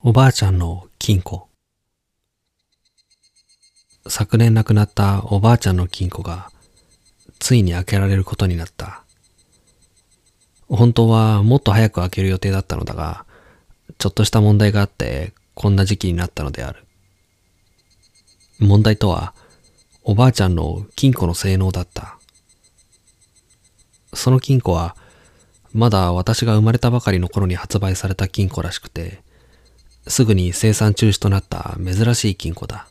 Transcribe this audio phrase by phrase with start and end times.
[0.00, 1.48] おばあちゃんの金庫。
[4.06, 6.52] 昨年亡くなったおばあちゃんの金庫が、
[7.40, 9.02] ついに開けられることになった。
[10.68, 13.26] 本当はもっと早く開ける予定だったのだが、
[13.98, 16.84] ちょっとした問題があってこんな時期になったのである。
[18.60, 19.34] 問題とは、
[20.04, 22.20] おばあちゃんの金庫の性能だった。
[24.14, 24.94] その金庫は、
[25.72, 29.26] まだ私が生まれたばかりの頃に発売された金庫らしくて、
[30.08, 32.88] すぐに生産中止となった珍しい金庫だ。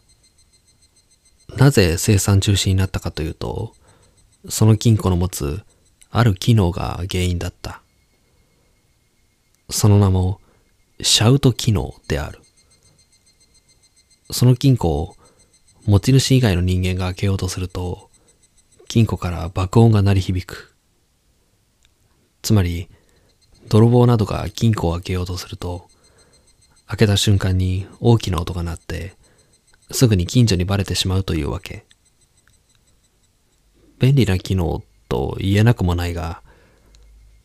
[1.55, 3.73] なぜ生産中止になったかというと、
[4.49, 5.61] その金庫の持つ
[6.11, 7.81] ある機能が原因だった。
[9.69, 10.39] その名も、
[11.01, 12.39] シャウト機能である。
[14.31, 15.15] その金庫を
[15.85, 18.09] 持ち主以外の人間が開けようとすると、
[18.87, 20.73] 金庫から爆音が鳴り響く。
[22.41, 22.87] つまり、
[23.67, 25.89] 泥棒などが金庫を開けようとすると、
[26.87, 29.15] 開けた瞬間に大きな音が鳴って、
[29.91, 31.85] すぐに近所にバレてしまうというわけ。
[33.99, 36.41] 便利な機能と言えなくもないが、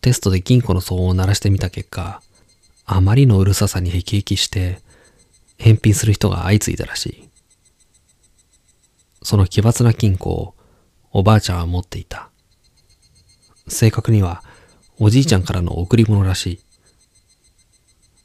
[0.01, 2.23] テストで金庫の騒音を鳴らしてみた結果、
[2.85, 4.81] あまりのうるささに辟易して、
[5.59, 7.29] 返品する人が相次いだらしい。
[9.23, 10.55] その奇抜な金庫を
[11.13, 12.31] おばあちゃんは持っていた。
[13.69, 14.43] 正確には
[14.99, 16.61] おじいちゃんからの贈り物らしい。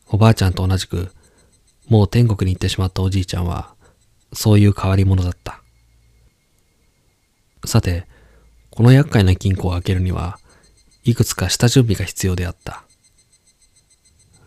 [0.09, 1.11] おばあちゃんと同じく
[1.89, 3.73] もう天国に行ってしまったおじいちゃんは
[4.33, 5.61] そういう変わり者だった。
[7.65, 8.05] さて、
[8.69, 10.39] この厄介な金庫を開けるには
[11.03, 12.83] いくつか下準備が必要であった。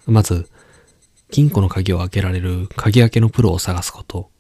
[0.06, 0.48] まず、
[1.31, 4.31] 金庫の鍵を開けられる鍵開けのプロを探すこと。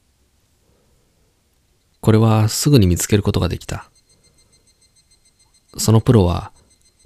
[2.00, 3.90] これはすぐに見つけることができた。
[5.76, 6.52] そのプロは、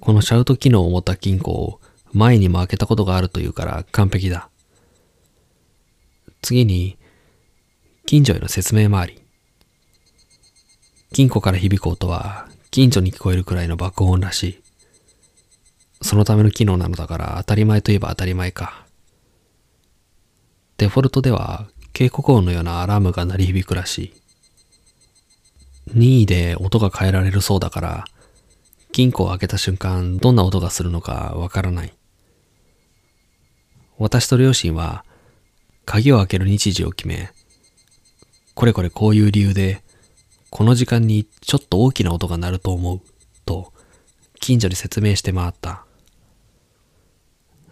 [0.01, 1.81] このシャウト機能を持った金庫を
[2.15, 4.49] 前にも開けたことがあるというから完璧だ。
[6.43, 6.97] 次に、
[8.07, 9.23] 近所への説明回り。
[11.13, 14.63] 金庫から響く音は近所に聞こえるくらいの爆音らしい。
[16.03, 18.85] そのための機能なのだから当たり前といえば当たり前か。
[20.77, 24.15] デフォルトでは警告音のようなアラームが鳴り響くらしい。
[25.95, 28.05] 任意で音が変えられるそうだから、
[28.93, 31.93] 金庫を開けた瞬間どんな音がするのかわからない。
[33.99, 35.05] 私と両親は
[35.85, 37.31] 鍵を開ける日時を決め、
[38.55, 39.83] これこれこういう理由で、
[40.51, 43.01] この時間にちょっと大きな音が鳴ると思う、
[43.45, 43.73] と
[44.41, 45.85] 近所に説明して回った。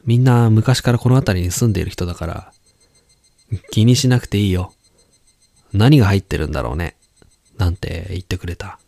[0.05, 2.53] みんな昔からこの辺りに住んでいる人だから、
[3.71, 4.73] 気にしなくていいよ。
[5.73, 6.97] 何が入ってるんだろうね。
[7.57, 8.79] なんて言ってくれた。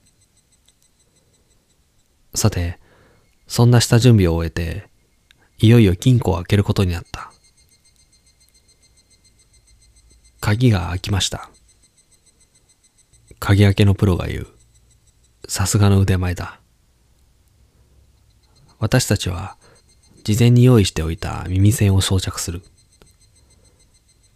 [2.34, 2.78] さて、
[3.46, 4.88] そんな下準備を終えて、
[5.64, 7.32] いよいよ金庫を開けることになった。
[10.38, 11.48] 鍵が開きました。
[13.38, 14.46] 鍵開けのプロが言う。
[15.48, 16.60] さすがの腕前だ。
[18.78, 19.56] 私たちは
[20.22, 22.60] 事前に用意しておいた耳栓を装着する。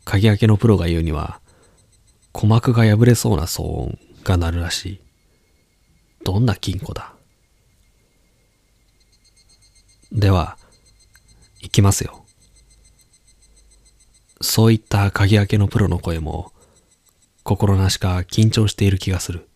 [0.06, 1.43] 鍵開けのプロが言うには、
[2.33, 5.00] 鼓膜が破れそうな騒音が鳴るらしい。
[6.25, 7.12] どんな金庫だ
[10.11, 10.56] では、
[11.61, 12.25] 行きますよ。
[14.41, 16.53] そういった鍵開けのプロの声も、
[17.43, 19.49] 心なしか緊張している気がする。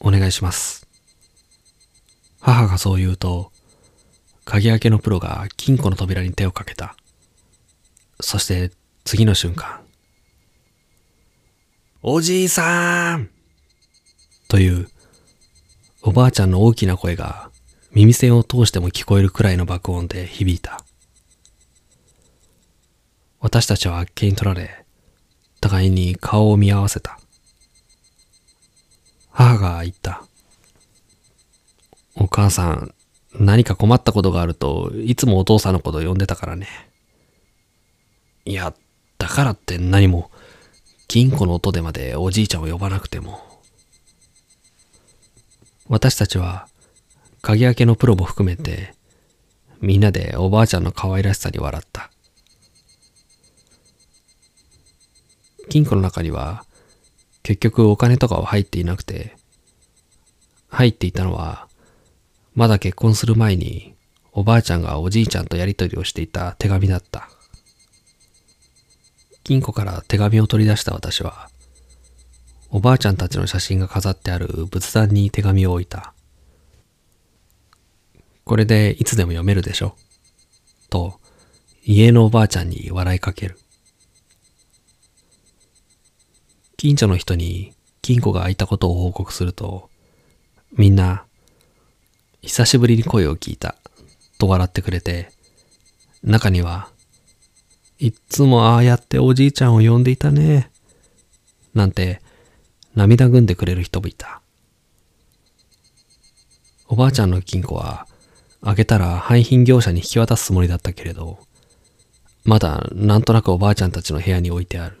[0.00, 0.86] お願いします。
[2.40, 3.52] 母がそう言うと、
[4.44, 6.96] 鍵開けのプロが金庫の扉に手をかけた。
[8.20, 8.72] そして
[9.04, 9.80] 次の瞬間。
[12.02, 13.28] おじいさん
[14.48, 14.88] という
[16.02, 17.49] おばあちゃんの大きな声が
[17.92, 20.84] 耳栓を通しても聞こえるくらいの爆音で響いた。
[23.40, 24.84] 私たちはあっけに取られ、
[25.60, 27.18] 互いに顔を見合わせた。
[29.30, 30.22] 母が言った。
[32.14, 32.94] お母さん、
[33.34, 36.68] 何か困ったことがあるといつもお父さんのこと呼んでたからね。
[38.44, 38.72] いや、
[39.18, 40.30] だからって何も、
[41.08, 43.40] 金庫の音でまでおじいちゃんを呼ばなくても。
[45.88, 46.68] 私たちは、
[47.42, 48.94] 鍵開けのプロも含めて、
[49.80, 52.10] みんなでおばあちゃんの可愛らしさに笑った。
[55.68, 56.64] 金庫の中には、
[57.42, 59.36] 結局お金とかは入っていなくて、
[60.68, 61.68] 入っていたのは、
[62.54, 63.94] まだ結婚する前に、
[64.32, 67.30] おばあちゃんがおじいちゃんとやりとりをしていた手紙だった。
[69.42, 71.48] 金庫から手紙を取り出した私は、
[72.68, 76.14] おばあちゃんたちの写真が飾ってある仏壇に手紙を置いた。
[78.44, 79.94] これでいつでも読めるでしょ？
[80.88, 81.20] と、
[81.84, 83.58] 家のおばあちゃんに笑いかける。
[86.76, 89.88] 近所の人に金庫が開いたことを報告すると、
[90.72, 91.24] みんな、
[92.42, 93.76] 久しぶりに声を聞いた、
[94.38, 95.30] と笑ってくれて、
[96.22, 96.88] 中には、
[97.98, 100.70] いっつもああやっておじいちゃんを呼んでいたね、
[101.74, 102.22] なんて
[102.94, 104.40] 涙ぐんでくれる人もいた。
[106.88, 108.06] おばあちゃんの金庫は、
[108.62, 111.38] 開けたら廃品業者に引き渡すつもりだったけれど、
[112.44, 114.98] まだなんとなくおばあちゃんたちの部屋に置いてある。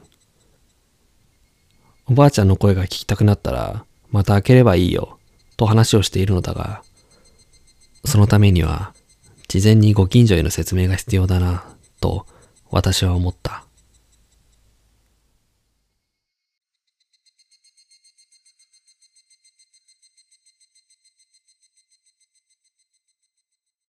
[2.06, 5.18] おばあちゃんの声が聞きたくなったら、また開ければいいよ、
[5.56, 6.82] と話をしているのだが、
[8.04, 8.94] そのためには、
[9.46, 11.64] 事前にご近所への説明が必要だな、
[12.00, 12.26] と
[12.70, 13.64] 私は思った。